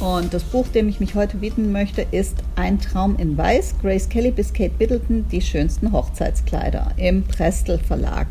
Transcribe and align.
Und 0.00 0.32
das 0.32 0.44
Buch, 0.44 0.66
dem 0.68 0.88
ich 0.88 0.98
mich 0.98 1.14
heute 1.14 1.42
widmen 1.42 1.72
möchte, 1.72 2.06
ist 2.10 2.36
Ein 2.56 2.80
Traum 2.80 3.16
in 3.16 3.36
Weiß, 3.36 3.74
Grace 3.82 4.08
Kelly 4.08 4.30
bis 4.30 4.54
Kate 4.54 4.72
Middleton, 4.78 5.26
die 5.30 5.42
schönsten 5.42 5.92
Hochzeitskleider 5.92 6.92
im 6.96 7.22
Prestel 7.24 7.78
Verlag. 7.78 8.28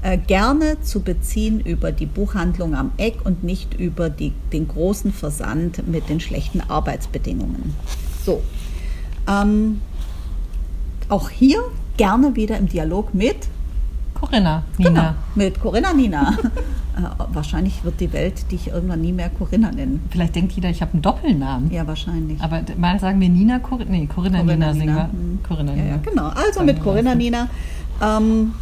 Äh, 0.00 0.16
gerne 0.16 0.80
zu 0.80 1.00
beziehen 1.00 1.60
über 1.60 1.92
die 1.92 2.06
Buchhandlung 2.06 2.74
am 2.74 2.92
Eck 2.96 3.24
und 3.24 3.44
nicht 3.44 3.74
über 3.74 4.08
die, 4.08 4.32
den 4.54 4.66
großen 4.66 5.12
Versand 5.12 5.86
mit 5.86 6.08
den 6.08 6.18
schlechten 6.18 6.62
Arbeitsbedingungen. 6.62 7.74
So, 8.24 8.42
ähm, 9.28 9.82
auch 11.10 11.28
hier 11.28 11.60
gerne 11.98 12.36
wieder 12.36 12.56
im 12.56 12.68
Dialog 12.68 13.12
mit 13.12 13.36
Corinna, 14.32 14.62
Nina. 14.78 14.90
Genau, 14.90 15.14
mit 15.34 15.60
Corinna 15.60 15.92
Nina. 15.92 16.36
Äh, 16.94 17.00
wahrscheinlich 17.32 17.84
wird 17.84 18.00
die 18.00 18.12
Welt 18.12 18.52
dich 18.52 18.68
irgendwann 18.68 19.00
nie 19.00 19.12
mehr 19.14 19.30
Corinna 19.30 19.72
nennen. 19.72 20.02
Vielleicht 20.10 20.34
denkt 20.36 20.52
jeder, 20.52 20.68
ich 20.68 20.82
habe 20.82 20.92
einen 20.92 21.00
Doppelnamen. 21.00 21.70
Ja, 21.72 21.86
wahrscheinlich. 21.86 22.38
Aber 22.42 22.60
mal 22.76 23.00
sagen 23.00 23.18
wir 23.18 23.30
Nina, 23.30 23.60
Corinna, 23.60 23.90
nee, 23.92 24.06
Corinna, 24.06 24.40
Corinna 24.40 24.74
Nina, 24.74 24.74
singen 24.74 24.94
wir. 24.96 25.04
Mhm. 25.10 25.38
Corinna 25.42 25.74
Ja, 25.74 25.82
Nina. 25.84 25.96
genau. 26.04 26.26
Also 26.26 26.52
Sagen 26.52 26.66
mit 26.66 26.82
Corinna. 26.82 27.14
Nina. 27.14 27.48
Ähm, 28.02 28.52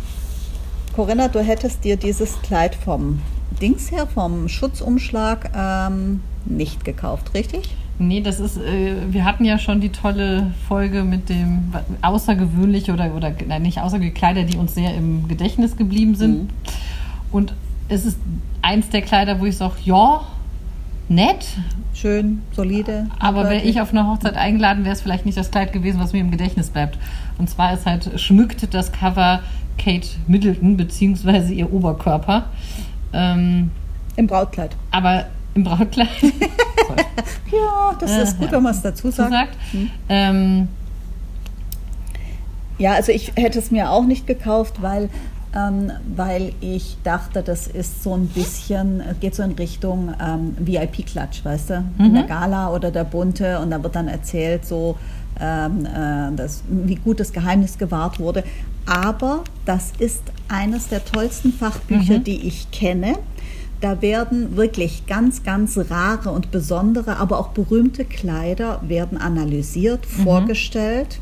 Corinna, 0.95 1.27
du 1.27 1.41
hättest 1.41 1.83
dir 1.83 1.97
dieses 1.97 2.41
Kleid 2.43 2.77
vom 2.77 3.19
Dings 3.61 3.91
her, 3.91 4.07
vom 4.07 4.49
Schutzumschlag 4.49 5.51
ähm, 5.53 6.21
nicht 6.45 6.85
gekauft, 6.85 7.35
richtig? 7.35 7.75
Nee, 8.01 8.23
das 8.23 8.41
ist, 8.41 8.57
äh, 8.57 8.95
wir 9.11 9.27
hatten 9.27 9.45
ja 9.45 9.59
schon 9.59 9.81
die 9.81 9.91
tolle 9.91 10.53
Folge 10.67 11.05
mit 11.05 11.29
dem 11.29 11.73
außergewöhnliche 12.01 12.95
oder, 12.95 13.15
oder 13.15 13.33
nein, 13.47 13.61
nicht 13.61 13.79
außergewöhnliche 13.79 14.19
Kleider, 14.19 14.43
die 14.45 14.57
uns 14.57 14.75
sehr 14.75 14.95
im 14.95 15.29
Gedächtnis 15.29 15.77
geblieben 15.77 16.15
sind. 16.15 16.45
Mhm. 16.45 16.49
Und 17.31 17.55
es 17.89 18.07
ist 18.07 18.19
eins 18.63 18.89
der 18.89 19.03
Kleider, 19.03 19.39
wo 19.39 19.45
ich 19.45 19.57
sage, 19.57 19.75
ja, 19.85 20.23
nett, 21.09 21.45
Schön, 21.93 22.41
solide. 22.53 23.07
aber 23.19 23.45
wäre 23.51 23.63
ich 23.63 23.83
auf 23.83 23.91
eine 23.91 24.07
Hochzeit 24.07 24.37
eingeladen, 24.37 24.85
wäre 24.85 24.95
es 24.95 25.03
vielleicht 25.03 25.27
nicht 25.27 25.37
das 25.37 25.51
Kleid 25.51 25.75
gewesen, 25.75 26.01
was 26.01 26.15
mir 26.15 26.21
im 26.21 26.31
Gedächtnis 26.31 26.71
bleibt. 26.71 26.97
Und 27.37 27.51
zwar 27.51 27.75
ist 27.75 27.85
halt, 27.85 28.19
schmückt 28.19 28.73
das 28.73 28.93
Cover 28.93 29.41
Kate 29.77 30.09
Middleton, 30.27 30.79
beziehungsweise 30.79 31.53
ihr 31.53 31.71
Oberkörper. 31.71 32.47
Ähm, 33.13 33.73
Im 34.17 34.27
Brautkleid. 34.27 34.75
aber 34.91 35.27
im 35.55 35.65
Brautkleid 35.65 36.09
Ja, 37.53 37.97
das 37.99 38.11
Äh, 38.11 38.23
ist 38.23 38.39
gut, 38.39 38.47
ja. 38.49 38.53
wenn 38.53 38.63
man 38.63 38.73
es 38.75 38.83
dazu 38.83 39.11
sagt. 39.11 39.31
gesagt. 39.31 39.57
Ähm, 40.09 40.69
Ja, 42.79 42.93
also 42.95 43.13
ich 43.13 43.33
hätte 43.37 43.59
es 43.59 43.71
mir 43.71 43.91
auch 43.91 44.05
nicht 44.05 44.27
gekauft, 44.27 44.81
weil, 44.81 45.11
ähm, 45.55 45.91
weil 46.17 46.53
ich 46.61 46.97
dachte, 47.05 47.43
das 47.43 47.67
ist 47.67 48.03
so 48.03 48.15
ein 48.15 48.29
bisschen, 48.29 49.01
äh, 49.01 49.15
geht 49.21 49.35
so 49.35 49.43
in 49.43 49.53
Richtung 49.53 50.15
ähm, 50.25 50.57
VIP-Klatsch, 50.59 51.45
weißt 51.45 51.71
du? 51.71 51.85
In 51.99 52.15
der 52.15 52.23
Gala 52.25 52.71
oder 52.73 52.91
der 52.91 53.05
Bunte 53.05 53.59
und 53.59 53.71
da 53.71 53.83
wird 53.83 53.97
dann 53.97 54.09
erzählt, 54.09 54.65
so 54.65 54.97
ähm, 55.41 55.85
äh, 55.87 56.35
das, 56.37 56.63
wie 56.69 56.95
gut 56.95 57.19
das 57.21 57.33
Geheimnis 57.33 57.77
gewahrt 57.79 58.19
wurde. 58.21 58.45
Aber 58.87 59.45
das 59.67 59.93
ist 59.99 60.23
eines 60.49 60.89
der 60.89 61.05
tollsten 61.05 61.53
Fachbücher, 61.53 62.19
die 62.19 62.47
ich 62.47 62.71
kenne. 62.71 63.15
Da 63.81 64.03
werden 64.03 64.57
wirklich 64.57 65.07
ganz, 65.07 65.43
ganz 65.43 65.79
rare 65.91 66.31
und 66.31 66.51
besondere, 66.51 67.17
aber 67.17 67.39
auch 67.39 67.49
berühmte 67.49 68.05
Kleider 68.05 68.81
werden 68.87 69.17
analysiert, 69.17 70.05
vorgestellt 70.07 71.19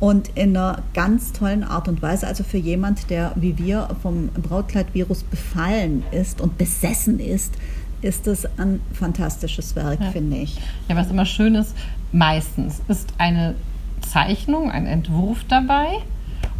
und 0.00 0.30
in 0.34 0.56
einer 0.56 0.82
ganz 0.94 1.32
tollen 1.32 1.64
Art 1.64 1.88
und 1.88 2.00
Weise. 2.00 2.26
Also 2.26 2.44
für 2.44 2.56
jemand, 2.58 3.10
der 3.10 3.32
wie 3.36 3.58
wir 3.58 3.88
vom 4.02 4.28
Brautkleidvirus 4.28 5.22
befallen 5.24 6.02
ist 6.12 6.40
und 6.40 6.56
besessen 6.56 7.20
ist, 7.20 7.52
ist 8.00 8.26
es 8.26 8.46
ein 8.58 8.80
fantastisches 8.94 9.76
Werk, 9.76 10.00
Ja. 10.00 10.10
finde 10.10 10.38
ich. 10.38 10.58
ja, 10.88 10.96
was 10.96 11.10
immer 11.10 11.26
schön 11.26 11.54
ist, 11.54 11.74
meistens 12.10 12.80
ist 12.88 13.12
eine 13.18 13.54
Zeichnung, 14.00 14.70
ein 14.70 14.86
Entwurf 14.86 15.44
dabei 15.48 15.86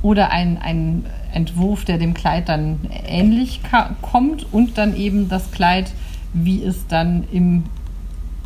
oder 0.02 0.30
ein, 0.30 0.58
ein 0.58 1.04
Entwurf, 1.32 1.84
der 1.84 1.98
dem 1.98 2.14
Kleid 2.14 2.48
dann 2.48 2.80
ähnlich 3.06 3.60
kommt 4.02 4.46
und 4.52 4.78
dann 4.78 4.96
eben 4.96 5.28
das 5.28 5.50
Kleid, 5.50 5.92
wie 6.34 6.62
es 6.62 6.86
dann 6.86 7.24
im 7.32 7.64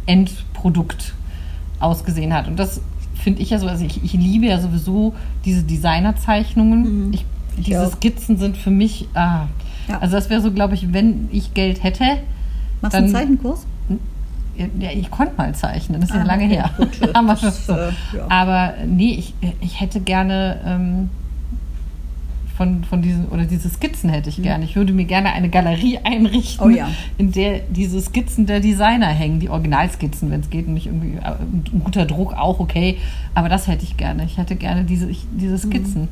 Endprodukt 0.07 1.15
ausgesehen 1.81 2.33
hat. 2.33 2.49
Und 2.49 2.59
das 2.59 2.81
finde 3.15 3.43
ich 3.43 3.51
ja 3.51 3.59
so, 3.59 3.67
also 3.67 3.85
ich, 3.85 4.03
ich 4.05 4.13
liebe 4.15 4.47
ja 4.47 4.61
sowieso 4.61 5.15
diese 5.45 5.63
Designerzeichnungen. 5.65 7.13
Ich, 7.13 7.25
Ich 7.59 7.65
diese 7.67 7.87
auch. 7.87 7.93
Skizzen 7.93 8.37
sind 8.39 8.57
für 8.57 8.71
mich, 8.71 9.09
ah, 9.15 9.47
Ja. 9.89 9.99
also 10.01 10.17
das 10.17 10.31
wäre 10.31 10.41
so, 10.41 10.53
glaube 10.53 10.75
ich, 10.75 10.93
wenn 10.93 11.29
ich 11.33 11.55
Geld 11.55 11.83
hätte, 11.83 12.05
Machst 12.83 12.95
du 12.95 12.99
einen 12.99 13.09
Zeichenkurs? 13.09 13.67
ja, 14.79 14.91
ich 14.91 15.11
konnte 15.11 15.35
mal 15.37 15.55
zeichnen, 15.55 16.01
das 16.01 16.09
ist 16.11 16.17
Ah, 16.17 16.21
ja 16.21 16.25
lange 16.25 16.45
okay, 16.47 16.55
her. 16.57 16.71
gut, 16.79 16.89
Aber, 17.15 17.35
das, 17.35 17.69
äh, 17.69 17.73
ja. 18.17 18.27
Aber 18.31 18.75
nee, 18.87 19.13
ich, 19.15 19.35
ich 19.61 19.81
hätte 19.81 20.01
gerne 20.01 20.59
ähm, 20.65 21.11
von, 22.57 22.85
von 22.85 23.03
diesen, 23.03 23.27
oder 23.29 23.45
diese 23.45 23.69
Skizzen 23.69 24.09
hätte 24.11 24.29
ich 24.31 24.43
gerne. 24.43 24.65
Ich 24.65 24.77
würde 24.77 24.93
mir 24.93 25.05
gerne 25.05 25.33
eine 25.33 25.49
Galerie 25.49 25.99
einrichten, 26.05 26.67
Mhm. 26.69 26.75
Oh 26.75 26.77
ja. 26.77 26.89
in 27.19 27.33
der 27.33 27.61
diese 27.71 28.01
Skizzen 28.01 28.47
der 28.47 28.61
Designer 28.61 29.09
hängen, 29.09 29.41
die 29.41 29.49
Originalskizzen, 29.51 30.31
wenn 30.31 30.41
es 30.41 30.51
geht, 30.51 30.67
und 30.67 30.75
nicht 30.75 30.87
irgendwie 30.87 31.17
äh, 31.17 31.21
ein 31.25 31.83
guter 31.85 32.07
Druck 32.07 32.33
auch 32.35 32.59
okay. 32.61 32.97
Aber 33.35 33.49
das 33.49 33.67
hätte 33.67 33.85
ich 33.85 33.97
gerne. 33.97 34.25
Ich 34.25 34.39
hätte 34.39 34.57
gerne 34.57 34.85
diese, 34.85 35.09
ich, 35.11 35.25
Mhm. 35.25 35.39
diese 35.39 35.59
Skizzen. 35.59 36.09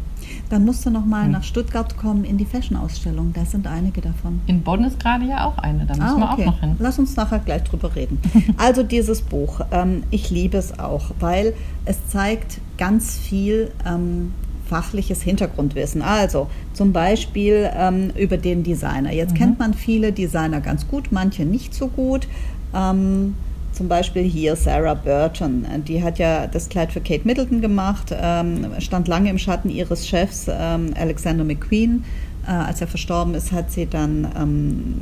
Dann 0.51 0.65
musst 0.65 0.85
du 0.87 0.91
noch 0.91 1.03
Hm. 1.03 1.09
mal 1.11 1.29
nach 1.29 1.43
Stuttgart 1.43 1.97
kommen 1.97 2.25
in 2.25 2.37
die 2.39 2.45
Fashion-Ausstellung. 2.45 3.33
Da 3.35 3.45
sind 3.45 3.67
einige 3.67 4.01
davon. 4.01 4.41
In 4.47 4.63
Bonn 4.63 4.85
ist 4.85 4.99
gerade 5.01 5.25
ja 5.27 5.47
auch 5.47 5.59
eine, 5.59 5.85
da 5.87 5.95
müssen 5.97 6.19
wir 6.19 6.33
auch 6.33 6.39
noch 6.39 6.61
hin. 6.61 6.71
Ah, 6.73 6.77
Lass 6.79 6.99
uns 6.99 7.15
nachher 7.17 7.39
gleich 7.41 7.63
drüber 7.65 7.95
reden. 7.95 8.19
Also 8.57 8.83
dieses 8.83 9.23
Buch, 9.23 9.61
ähm, 9.73 10.03
ich 10.11 10.31
liebe 10.31 10.57
es 10.59 10.79
auch, 10.79 11.11
weil 11.21 11.55
es 11.85 12.07
zeigt 12.09 12.61
ganz 12.79 13.17
viel 13.19 13.71
ähm, 13.87 14.33
fachliches 14.69 15.23
Hintergrundwissen. 15.23 16.03
Also 16.03 16.49
zum 16.73 16.93
Beispiel 16.93 17.71
ähm, 17.77 18.11
über 18.17 18.37
den 18.37 18.63
Designer. 18.63 19.11
Mhm. 19.11 19.17
Jetzt 19.17 19.35
kennt 19.35 19.59
man 19.59 19.75
viele 19.75 20.13
Designer 20.13 20.61
ganz 20.61 20.87
gut, 20.89 21.09
manche 21.11 21.45
nicht 21.45 21.75
so 21.75 21.89
gut. 21.89 22.27
Ähm, 22.75 23.35
zum 23.73 23.89
Beispiel 23.89 24.23
hier 24.23 24.55
Sarah 24.55 24.95
Burton, 24.95 25.67
die 25.89 26.03
hat 26.03 26.21
ja 26.21 26.47
das 26.47 26.69
Kleid 26.69 26.93
für 26.93 27.01
Kate 27.01 27.23
Middleton 27.25 27.61
gemacht, 27.61 28.15
ähm, 28.17 28.69
stand 28.79 29.09
lange 29.09 29.31
im 29.31 29.39
Schatten 29.39 29.69
ihres 29.69 30.07
Chefs 30.07 30.47
ähm, 30.49 30.95
Alexander 30.97 31.43
McQueen. 31.43 32.05
Äh, 32.47 32.51
als 32.51 32.81
er 32.81 32.87
verstorben 32.87 33.35
ist, 33.35 33.53
hat 33.53 33.71
sie 33.73 33.87
dann 33.87 34.29
ähm, 34.39 34.95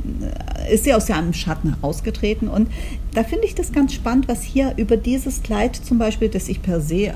ist 0.71 0.85
sie 0.85 0.93
aus 0.93 1.07
seinem 1.07 1.33
Schatten 1.33 1.75
herausgetreten. 1.75 2.47
Und 2.47 2.69
da 3.13 3.23
finde 3.23 3.45
ich 3.45 3.53
das 3.55 3.71
ganz 3.71 3.93
spannend, 3.93 4.27
was 4.27 4.41
hier 4.43 4.73
über 4.77 4.95
dieses 4.97 5.43
Kleid 5.43 5.75
zum 5.75 5.97
Beispiel, 5.97 6.29
das 6.29 6.47
ich 6.47 6.61
per 6.61 6.79
se 6.81 7.07
äh, 7.07 7.13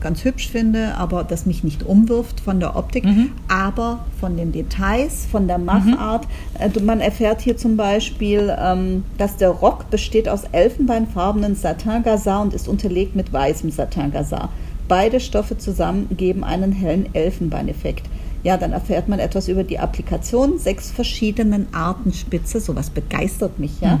ganz 0.00 0.24
hübsch 0.24 0.48
finde, 0.48 0.94
aber 0.96 1.24
das 1.24 1.46
mich 1.46 1.64
nicht 1.64 1.82
umwirft 1.84 2.40
von 2.40 2.60
der 2.60 2.76
Optik, 2.76 3.04
aber 3.48 4.04
von 4.20 4.36
den 4.36 4.52
Details, 4.52 5.26
von 5.30 5.48
der 5.48 5.58
Machart. 5.58 6.26
Äh, 6.58 6.70
du- 6.70 6.80
man 6.80 7.00
erfährt 7.00 7.40
hier 7.40 7.56
zum 7.56 7.76
Beispiel, 7.76 8.54
ähm, 8.58 9.04
dass 9.18 9.36
der 9.36 9.50
Rock 9.50 9.90
besteht 9.90 10.28
aus 10.28 10.42
elfenbeinfarbenen 10.52 11.54
Satin-Gazar 11.56 12.42
und 12.42 12.54
ist 12.54 12.68
unterlegt 12.68 13.16
mit 13.16 13.32
weißem 13.32 13.70
Satin-Gazar. 13.70 14.50
Beide 14.88 15.18
Stoffe 15.18 15.58
zusammen 15.58 16.06
geben 16.16 16.44
einen 16.44 16.70
hellen 16.70 17.12
Elfenbeineffekt. 17.12 18.04
Ja, 18.46 18.56
dann 18.56 18.70
erfährt 18.70 19.08
man 19.08 19.18
etwas 19.18 19.48
über 19.48 19.64
die 19.64 19.80
Applikation 19.80 20.56
sechs 20.60 20.92
verschiedenen 20.92 21.66
Arten 21.74 22.12
Spitze. 22.12 22.60
Sowas 22.60 22.90
begeistert 22.90 23.58
mich, 23.58 23.80
ja. 23.80 23.98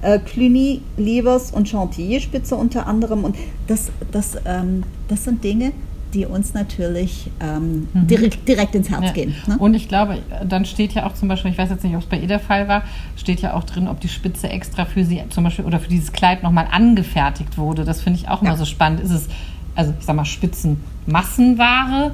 Äh, 0.00 0.20
Cluny, 0.20 0.80
Livers 0.96 1.50
und 1.50 1.68
Chantilly-Spitze 1.68 2.56
unter 2.56 2.86
anderem. 2.86 3.24
Und 3.24 3.36
das, 3.66 3.90
das, 4.10 4.38
ähm, 4.46 4.84
das 5.08 5.24
sind 5.24 5.44
Dinge, 5.44 5.72
die 6.14 6.24
uns 6.24 6.54
natürlich 6.54 7.30
ähm, 7.40 7.88
direkt, 7.92 8.48
direkt 8.48 8.74
ins 8.74 8.88
Herz 8.88 9.04
Ja. 9.04 9.12
gehen. 9.12 9.34
Ne? 9.46 9.58
Und 9.58 9.74
ich 9.74 9.86
glaube, 9.86 10.16
dann 10.48 10.64
steht 10.64 10.92
ja 10.94 11.04
auch 11.04 11.12
zum 11.12 11.28
Beispiel, 11.28 11.50
ich 11.50 11.58
weiß 11.58 11.68
jetzt 11.68 11.84
nicht, 11.84 11.94
ob 11.94 12.00
es 12.00 12.08
bei 12.08 12.18
ihr 12.18 12.28
der 12.28 12.40
Fall 12.40 12.66
war, 12.68 12.84
steht 13.16 13.40
ja 13.42 13.52
auch 13.52 13.64
drin, 13.64 13.86
ob 13.86 14.00
die 14.00 14.08
Spitze 14.08 14.48
extra 14.48 14.86
für 14.86 15.04
sie 15.04 15.20
zum 15.28 15.44
Beispiel 15.44 15.66
oder 15.66 15.78
für 15.78 15.90
dieses 15.90 16.10
Kleid 16.12 16.42
nochmal 16.42 16.68
angefertigt 16.70 17.58
wurde. 17.58 17.84
Das 17.84 18.00
finde 18.00 18.18
ich 18.18 18.28
auch 18.30 18.40
immer 18.40 18.52
Ja. 18.52 18.56
so 18.56 18.64
spannend. 18.64 19.00
Ist 19.00 19.10
es, 19.10 19.28
also 19.74 19.92
ich 20.00 20.06
sag 20.06 20.16
mal, 20.16 20.24
Spitzenmassenware 20.24 22.12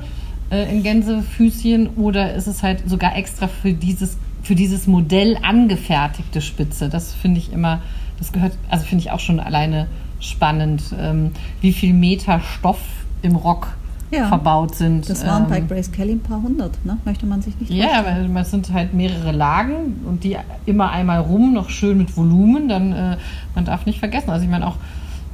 äh, 0.50 0.70
in 0.70 0.82
Gänsefüßchen 0.82 1.88
oder 1.96 2.34
ist 2.34 2.46
es 2.46 2.62
halt 2.62 2.88
sogar 2.88 3.16
extra 3.16 3.48
für 3.48 3.72
dieses, 3.72 4.16
für 4.42 4.54
dieses 4.54 4.86
Modell 4.86 5.36
angefertigte 5.42 6.40
Spitze? 6.40 6.88
Das 6.88 7.12
finde 7.14 7.38
ich 7.38 7.52
immer, 7.52 7.80
das 8.18 8.32
gehört, 8.32 8.52
also 8.68 8.84
finde 8.84 9.04
ich 9.04 9.10
auch 9.10 9.20
schon 9.20 9.40
alleine 9.40 9.86
spannend, 10.20 10.82
ähm, 10.98 11.30
wie 11.60 11.72
viel 11.72 11.94
Meter 11.94 12.40
Stoff 12.40 12.80
im 13.22 13.36
Rock 13.36 13.68
Ja. 14.10 14.26
verbaut 14.28 14.74
sind. 14.74 15.08
Das 15.08 15.24
waren 15.24 15.48
bei 15.48 15.58
Ähm, 15.58 15.68
Grace 15.68 15.92
Kelly 15.92 16.12
ein 16.12 16.20
paar 16.20 16.42
hundert, 16.42 16.84
ne? 16.84 16.96
Möchte 17.04 17.26
man 17.26 17.42
sich 17.42 17.58
nicht 17.60 17.70
Ja, 17.70 18.00
aber 18.00 18.40
es 18.40 18.50
sind 18.50 18.72
halt 18.72 18.92
mehrere 18.92 19.30
Lagen 19.32 20.00
und 20.04 20.24
die 20.24 20.36
immer 20.66 20.90
einmal 20.90 21.20
rum, 21.20 21.52
noch 21.54 21.70
schön 21.70 21.96
mit 21.96 22.16
Volumen. 22.16 22.68
Dann, 22.68 22.92
äh, 22.92 23.16
man 23.54 23.64
darf 23.64 23.86
nicht 23.86 24.00
vergessen. 24.00 24.30
Also 24.30 24.44
ich 24.44 24.50
meine 24.50 24.66
auch, 24.66 24.76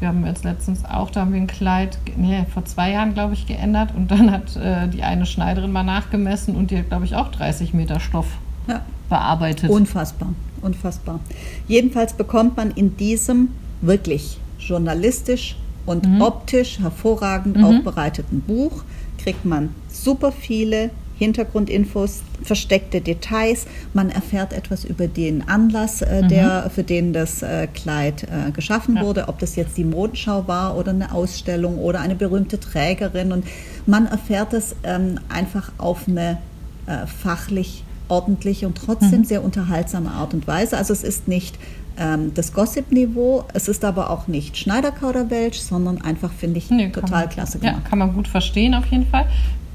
wir 0.00 0.08
haben 0.08 0.26
jetzt 0.26 0.44
letztens 0.44 0.84
auch, 0.84 1.10
da 1.10 1.20
haben 1.22 1.32
wir 1.32 1.40
ein 1.40 1.46
Kleid, 1.46 1.98
nee, 2.16 2.44
vor 2.52 2.64
zwei 2.64 2.90
Jahren, 2.92 3.14
glaube 3.14 3.34
ich, 3.34 3.46
geändert 3.46 3.94
und 3.96 4.10
dann 4.10 4.30
hat 4.30 4.54
äh, 4.56 4.88
die 4.88 5.02
eine 5.02 5.24
Schneiderin 5.26 5.72
mal 5.72 5.82
nachgemessen 5.84 6.54
und 6.54 6.70
die 6.70 6.78
hat, 6.78 6.88
glaube 6.88 7.04
ich, 7.06 7.14
auch 7.14 7.28
30 7.30 7.72
Meter 7.74 7.98
Stoff 8.00 8.26
Ja. 8.68 8.82
bearbeitet. 9.08 9.70
Unfassbar, 9.70 10.28
unfassbar. 10.62 11.20
Jedenfalls 11.68 12.12
bekommt 12.14 12.56
man 12.56 12.70
in 12.72 12.96
diesem 12.96 13.48
wirklich 13.80 14.38
journalistisch 14.58 15.56
und 15.86 16.06
Mhm. 16.06 16.20
optisch 16.20 16.78
hervorragend 16.80 17.62
aufbereiteten 17.62 18.40
Buch, 18.40 18.82
kriegt 19.18 19.44
man 19.44 19.70
super 19.88 20.32
viele 20.32 20.90
Hintergrundinfos, 21.18 22.22
versteckte 22.42 23.00
Details. 23.00 23.66
Man 23.94 24.10
erfährt 24.10 24.52
etwas 24.52 24.84
über 24.84 25.06
den 25.08 25.48
Anlass, 25.48 26.02
äh, 26.02 26.26
der, 26.28 26.70
für 26.74 26.82
den 26.82 27.12
das 27.12 27.42
äh, 27.42 27.66
Kleid 27.68 28.24
äh, 28.24 28.50
geschaffen 28.52 28.92
Mhm. 28.94 28.96
Ja. 28.98 29.04
wurde, 29.04 29.28
ob 29.28 29.38
das 29.38 29.56
jetzt 29.56 29.76
die 29.76 29.84
Modenschau 29.84 30.46
war 30.46 30.76
oder 30.76 30.90
eine 30.92 31.12
Ausstellung 31.12 31.78
oder 31.78 32.00
eine 32.00 32.14
berühmte 32.14 32.60
Trägerin. 32.60 33.32
Und 33.32 33.44
man 33.86 34.06
erfährt 34.06 34.52
es 34.52 34.76
ähm, 34.84 35.18
einfach 35.28 35.72
auf 35.78 36.06
eine 36.08 36.38
äh, 36.86 37.06
fachlich 37.06 37.82
ordentliche 38.08 38.66
und 38.66 38.76
trotzdem 38.78 39.20
Mhm. 39.20 39.24
sehr 39.24 39.42
unterhaltsame 39.44 40.10
Art 40.10 40.32
und 40.34 40.46
Weise. 40.46 40.76
Also 40.76 40.92
es 40.92 41.02
ist 41.02 41.26
nicht 41.26 41.58
ähm, 41.98 42.32
das 42.34 42.52
Gossip-Niveau, 42.52 43.44
es 43.54 43.68
ist 43.68 43.84
aber 43.84 44.10
auch 44.10 44.28
nicht 44.28 44.56
Schneiderkauderwelsch, 44.58 45.58
sondern 45.58 46.00
einfach, 46.02 46.30
finde 46.30 46.58
ich, 46.58 46.70
Nee, 46.70 46.90
total 46.90 47.22
man, 47.22 47.28
klasse 47.30 47.58
Ja, 47.62 47.70
gemacht. 47.70 47.86
kann 47.88 47.98
man 47.98 48.12
gut 48.14 48.28
verstehen 48.28 48.74
auf 48.74 48.84
jeden 48.86 49.06
Fall. 49.06 49.26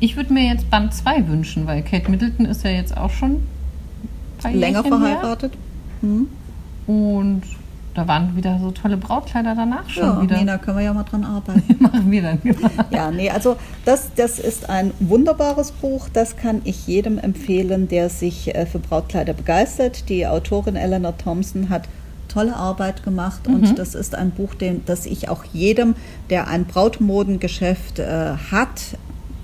Ich 0.02 0.16
würde 0.16 0.34
mir 0.34 0.44
jetzt 0.46 0.70
Band 0.72 0.94
2 0.96 1.28
wünschen, 1.28 1.68
weil 1.68 1.84
Kate 1.84 2.10
Middleton 2.10 2.48
ist 2.48 2.64
ja 2.64 2.72
jetzt 2.72 2.98
auch 2.98 3.12
schon 3.12 3.34
ein 3.34 3.44
paar 4.40 4.52
Länger 4.52 4.84
Jährchen 4.84 5.00
verheiratet. 5.00 5.54
Hm? 6.02 6.28
Und 6.88 7.44
da 7.94 8.08
waren 8.08 8.36
wieder 8.36 8.58
so 8.60 8.72
tolle 8.72 8.98
Brautkleider 8.98 9.54
danach 9.54 9.88
schon 9.88 10.04
Ja, 10.04 10.22
wieder. 10.24 10.38
Nina, 10.40 10.58
können 10.58 10.78
wir 10.78 10.86
ja 10.86 10.94
mal 10.94 11.04
dran 11.04 11.24
arbeiten. 11.24 11.76
Machen 11.80 12.10
wir 12.10 12.24
dann. 12.24 12.40
Ja, 12.90 13.12
nee, 13.12 13.30
also 13.30 13.58
das, 13.86 14.10
das 14.16 14.40
ist 14.40 14.70
ein 14.70 14.92
wunderbares 15.00 15.72
Buch. 15.72 16.10
Das 16.12 16.36
kann 16.36 16.62
ich 16.64 16.88
jedem 16.88 17.20
empfehlen, 17.20 17.88
der 17.88 18.10
sich 18.10 18.56
äh, 18.56 18.66
für 18.66 18.80
Brautkleider 18.80 19.34
begeistert. 19.34 20.10
Die 20.10 20.26
Autorin 20.26 20.78
Eleanor 20.78 21.16
Thompson 21.16 21.70
hat 21.70 21.84
tolle 22.28 22.56
Arbeit 22.56 23.04
gemacht 23.04 23.48
und 23.48 23.78
das 23.78 23.94
ist 23.94 24.16
ein 24.16 24.32
Buch, 24.32 24.56
den, 24.56 24.84
das 24.86 25.06
ich 25.06 25.28
auch 25.28 25.44
jedem, 25.52 25.96
der 26.30 26.48
ein 26.48 26.64
Brautmodengeschäft 26.66 28.00
äh, 28.00 28.36
hat 28.52 28.98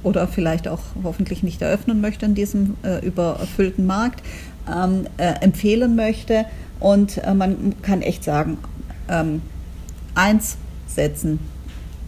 oder 0.04 0.28
vielleicht 0.28 0.68
auch 0.68 0.80
hoffentlich 1.04 1.44
nicht 1.44 1.62
eröffnen 1.62 2.02
möchte 2.02 2.26
in 2.26 2.36
diesem 2.36 2.76
äh, 2.84 3.06
überfüllten 3.06 3.86
Markt, 3.86 4.24
ähm, 4.68 5.08
äh, 5.18 5.34
empfehlen 5.42 5.96
möchte. 5.96 6.46
Und 6.80 7.18
äh, 7.24 7.34
man 7.34 7.76
kann 7.82 8.02
echt 8.02 8.24
sagen, 8.24 8.58
ähm, 9.10 9.42
eins 10.16 10.58
setzen, 10.88 11.40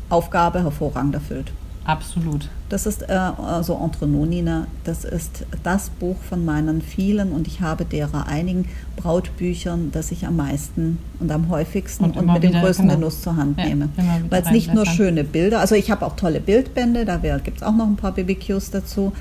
Aufgabe 0.10 0.64
hervorragend 0.64 1.16
erfüllt. 1.16 1.52
Absolut. 1.86 2.50
Das 2.70 2.86
ist 2.86 3.02
äh, 3.02 3.32
so 3.62 3.80
entre 3.84 4.08
nous, 4.08 4.28
Nina. 4.28 4.68
Das 4.84 5.04
ist 5.04 5.46
das 5.64 5.90
Buch 5.90 6.18
von 6.30 6.46
meinen 6.46 6.82
vielen 6.82 7.32
und 7.32 7.48
ich 7.48 7.62
habe 7.62 7.84
derer 7.84 8.28
einigen 8.28 8.66
Brautbüchern, 8.96 9.90
das 9.92 10.12
ich 10.12 10.28
am 10.28 10.36
meisten 10.36 11.00
und 11.20 11.32
am 11.32 11.50
häufigsten 11.50 12.04
Und 12.04 12.18
und, 12.18 12.32
mit 12.32 12.44
dem 12.44 12.54
größten 12.54 12.88
genau. 12.88 13.00
Genuss 13.00 13.22
zur 13.22 13.36
Hand 13.36 13.58
Ja, 13.58 13.66
nehme. 13.66 13.90
Weil 14.30 14.44
es 14.44 14.52
nicht 14.52 14.74
nur 14.74 14.86
schöne 14.86 15.24
Bilder, 15.24 15.60
also 15.60 15.74
ich 15.74 15.90
habe 15.90 16.06
auch 16.06 16.16
tolle 16.16 16.40
Bildbände, 16.40 17.06
da 17.06 17.18
gibt 17.18 17.58
es 17.58 17.64
auch 17.64 17.76
noch 17.76 17.88
ein 17.88 17.96
paar 17.96 18.12
BBQs 18.12 18.70
dazu. 18.70 19.14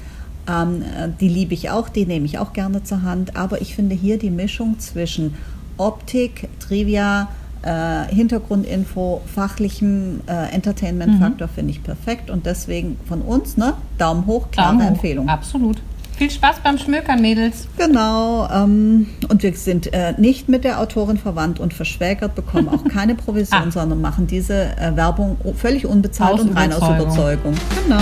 Ähm, 0.47 0.83
äh, 0.83 1.09
die 1.21 1.29
liebe 1.29 1.55
ich 1.55 1.71
auch, 1.71 1.89
die 1.89 2.07
nehme 2.07 2.27
ich 2.27 2.39
auch 2.39 2.53
gerne 2.53 2.83
zur 2.83 3.03
Hand. 3.03 3.37
Aber 3.37 3.61
ich 3.61 3.75
finde 3.75 3.95
hier 3.95 4.19
die 4.19 4.31
Mischung 4.31 4.79
zwischen 4.79 5.35
Optik, 5.79 6.49
Trivia, 6.61 7.29
äh, 7.63 8.05
Hintergrundinfo, 8.15 9.21
fachlichem 9.35 10.21
äh, 10.27 10.53
Entertainment-Faktor 10.55 11.49
finde 11.49 11.73
ich 11.73 11.83
perfekt. 11.83 12.31
Und 12.31 12.47
deswegen 12.47 12.99
von 13.07 13.23
uns, 13.23 13.57
ne? 13.57 13.75
Daumen 13.99 14.27
hoch, 14.27 14.51
klare 14.51 14.71
Daumen 14.73 14.83
hoch. 14.85 14.89
Empfehlung. 14.93 15.29
Absolut. 15.29 15.79
Viel 16.17 16.31
Spaß 16.31 16.57
beim 16.65 16.79
Schmökern, 16.79 17.21
Mädels. 17.23 17.69
Genau. 17.77 18.49
Ähm, 18.51 19.07
und 19.29 19.43
wir 19.45 19.53
sind 19.55 19.93
äh, 19.93 20.15
nicht 20.19 20.49
mit 20.49 20.65
der 20.65 20.81
Autorin 20.81 21.17
verwandt 21.17 21.61
und 21.61 21.73
verschwägert, 21.75 22.35
bekommen 22.35 22.69
auch 22.69 22.83
keine 22.89 23.15
Provision, 23.25 23.69
Ah. 23.69 23.71
sondern 23.71 24.01
machen 24.01 24.27
diese 24.27 24.77
äh, 24.77 24.97
Werbung 24.97 25.37
völlig 25.57 25.87
unbezahlt 25.87 26.35
Aus 26.35 26.41
und 26.41 26.57
rein 26.57 26.73
aus. 26.73 26.79
Überzeugung. 26.83 27.55
Genau. 27.85 28.01